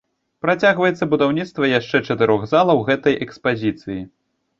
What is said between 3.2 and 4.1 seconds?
экспазіцыі.